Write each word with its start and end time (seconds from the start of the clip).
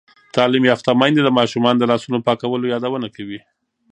تعلیم 0.35 0.63
یافته 0.71 0.91
میندې 0.99 1.21
د 1.23 1.29
ماشومانو 1.39 1.79
د 1.79 1.83
لاسونو 1.91 2.23
پاکولو 2.27 2.71
یادونه 2.73 3.07
کوي. 3.15 3.39